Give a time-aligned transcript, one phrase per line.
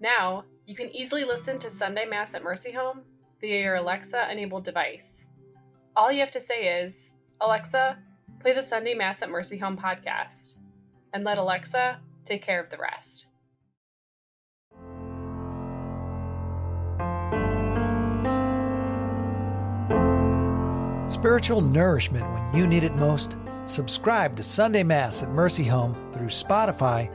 [0.00, 3.00] Now, you can easily listen to Sunday Mass at Mercy Home
[3.40, 5.24] via your Alexa enabled device.
[5.96, 7.08] All you have to say is,
[7.40, 7.98] Alexa,
[8.40, 10.56] play the Sunday Mass at Mercy Home podcast,
[11.14, 13.28] and let Alexa take care of the rest.
[21.08, 23.38] Spiritual nourishment when you need it most.
[23.64, 27.10] Subscribe to Sunday Mass at Mercy Home through Spotify,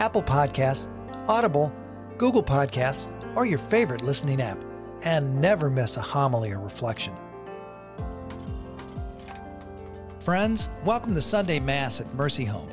[0.00, 0.88] Apple Podcasts,
[1.28, 1.72] Audible,
[2.18, 4.58] Google Podcasts, or your favorite listening app,
[5.02, 7.14] and never miss a homily or reflection.
[10.20, 12.68] Friends, welcome to Sunday Mass at Mercy Home.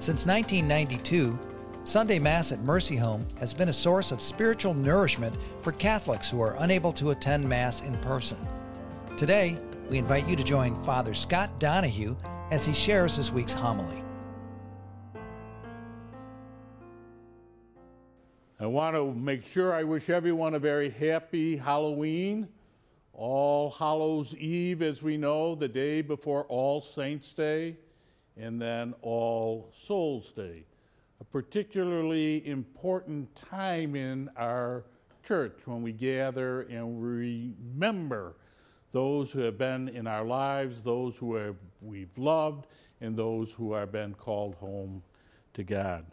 [0.00, 1.38] Since 1992,
[1.84, 6.42] Sunday Mass at Mercy Home has been a source of spiritual nourishment for Catholics who
[6.42, 8.38] are unable to attend Mass in person.
[9.16, 9.56] Today,
[9.88, 12.16] we invite you to join Father Scott Donahue
[12.50, 14.02] as he shares this week's homily.
[18.60, 22.48] I want to make sure I wish everyone a very happy Halloween.
[23.12, 27.76] All Hallows Eve, as we know, the day before All Saints' Day,
[28.36, 30.64] and then All Souls' Day.
[31.20, 34.82] A particularly important time in our
[35.24, 38.34] church when we gather and remember
[38.90, 42.66] those who have been in our lives, those who have, we've loved,
[43.00, 45.04] and those who have been called home
[45.54, 46.04] to God.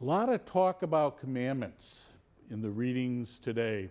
[0.00, 2.06] A lot of talk about commandments
[2.50, 3.88] in the readings today.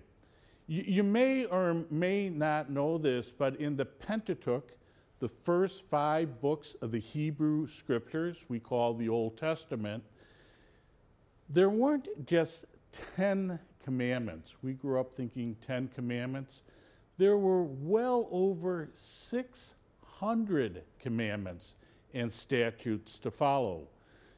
[0.68, 4.72] You, you may or may not know this, but in the Pentateuch,
[5.20, 10.04] the first five books of the Hebrew scriptures, we call the Old Testament,
[11.50, 12.66] there weren't just
[13.16, 14.56] 10 commandments.
[14.62, 16.64] We grew up thinking 10 commandments
[17.18, 21.76] there were well over 600 commandments
[22.14, 23.88] and statutes to follow.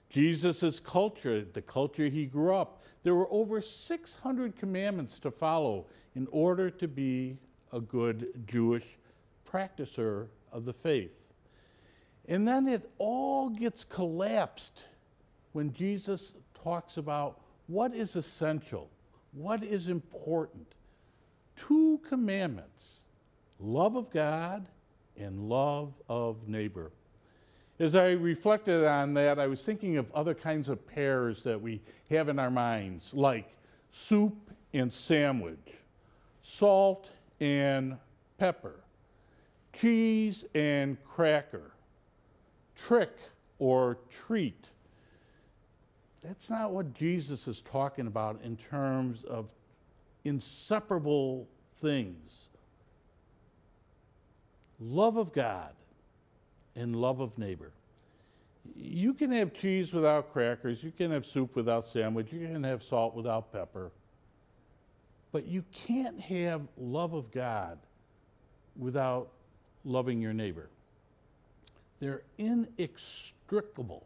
[0.10, 5.86] Jesus' culture, the culture he grew up, there were over 600 commandments to follow
[6.16, 7.38] in order to be
[7.72, 8.98] a good Jewish
[9.50, 11.34] practicer of the faith.
[12.28, 14.86] And then it all gets collapsed
[15.54, 16.34] when Jesus
[16.64, 18.90] talks about what is essential,
[19.32, 20.76] what is important
[21.60, 23.04] two commandments
[23.60, 24.68] love of God
[25.18, 26.92] and love of neighbor.
[27.80, 31.82] As I reflected on that, I was thinking of other kinds of pairs that we
[32.10, 33.56] have in our minds, like
[33.90, 35.76] soup and sandwich,
[36.42, 37.98] salt and
[38.38, 38.82] pepper,
[39.72, 41.72] cheese and cracker,
[42.76, 43.16] trick
[43.60, 44.68] or treat.
[46.22, 49.54] That's not what Jesus is talking about in terms of
[50.26, 51.48] inseparable
[51.80, 52.50] things
[54.82, 55.74] love of God
[56.80, 57.72] and love of neighbor.
[58.76, 62.84] You can have cheese without crackers, you can have soup without sandwich, you can have
[62.84, 63.92] salt without pepper,
[65.32, 67.78] but you can't have love of God
[68.78, 69.30] without
[69.84, 70.70] loving your neighbor.
[72.00, 74.06] They're inextricable.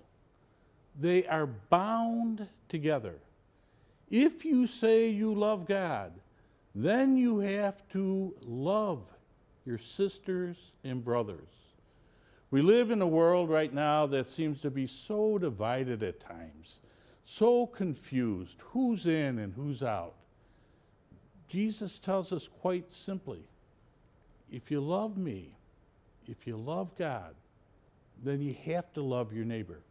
[1.00, 3.16] They are bound together.
[4.10, 6.12] If you say you love God,
[6.76, 9.02] then you have to love
[9.66, 11.63] your sisters and brothers.
[12.54, 16.82] We live in a world right now that seems to be so divided at times,
[17.26, 20.14] so confused who's in and who's out.
[21.48, 23.40] Jesus tells us quite simply
[24.52, 25.58] if you love me,
[26.28, 27.34] if you love God,
[28.24, 29.82] then you have to love your neighbor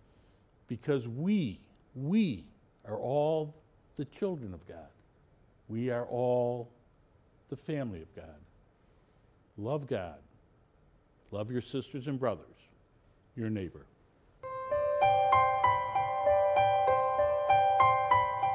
[0.68, 1.58] because we,
[1.96, 2.44] we
[2.86, 3.56] are all
[3.96, 4.92] the children of God.
[5.66, 6.70] We are all
[7.48, 8.38] the family of God.
[9.56, 10.20] Love God.
[11.32, 12.44] Love your sisters and brothers,
[13.34, 13.86] your neighbor.